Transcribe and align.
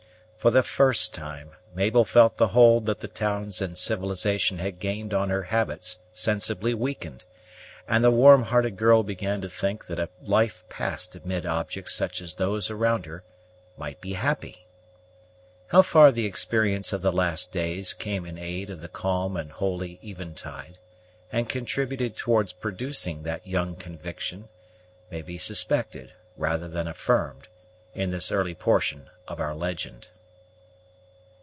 For 0.37 0.49
the 0.49 0.63
first 0.63 1.13
time, 1.13 1.51
Mabel 1.75 2.03
felt 2.03 2.37
the 2.37 2.47
hold 2.47 2.87
that 2.87 2.99
the 3.01 3.07
towns 3.07 3.61
and 3.61 3.77
civilization 3.77 4.57
had 4.57 4.79
gained 4.79 5.13
on 5.13 5.29
her 5.29 5.43
habits 5.43 5.99
sensibly 6.15 6.73
weakened; 6.73 7.25
and 7.87 8.03
the 8.03 8.09
warm 8.09 8.41
hearted 8.45 8.75
girl 8.75 9.03
began 9.03 9.39
to 9.41 9.49
think 9.51 9.85
that 9.85 9.99
a 9.99 10.09
life 10.19 10.63
passed 10.67 11.15
amid 11.15 11.45
objects 11.45 11.93
such 11.93 12.21
as 12.23 12.33
those 12.33 12.71
around 12.71 13.05
her 13.05 13.23
might 13.77 14.01
be 14.01 14.13
happy. 14.13 14.65
How 15.67 15.83
far 15.83 16.11
the 16.11 16.25
experience 16.25 16.91
of 16.91 17.03
the 17.03 17.11
last 17.13 17.53
days 17.53 17.93
came 17.93 18.25
in 18.25 18.39
aid 18.39 18.71
of 18.71 18.81
the 18.81 18.89
calm 18.89 19.37
and 19.37 19.51
holy 19.51 19.99
eventide, 20.03 20.79
and 21.31 21.47
contributed 21.47 22.17
towards 22.17 22.51
producing 22.51 23.21
that 23.21 23.45
young 23.45 23.75
conviction, 23.75 24.49
may 25.11 25.21
be 25.21 25.37
suspected, 25.37 26.13
rather 26.35 26.67
than 26.67 26.87
affirmed, 26.87 27.47
in 27.93 28.09
this 28.09 28.31
early 28.31 28.55
portion 28.55 29.07
of 29.27 29.39
our 29.39 29.53
legend. 29.53 30.09